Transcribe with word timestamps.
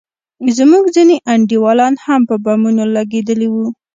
زموږ 0.57 0.83
ځينې 0.95 1.15
انډيوالان 1.31 1.93
هم 2.05 2.21
په 2.29 2.35
بمونو 2.43 2.83
لگېدلي 2.95 3.47
وو. 3.53 3.67